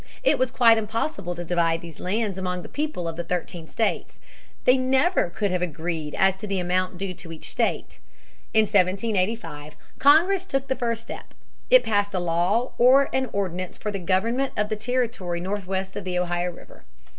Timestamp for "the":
2.63-2.67, 3.17-3.23, 6.47-6.57, 10.69-10.75, 13.91-13.99, 14.69-14.75, 16.03-16.17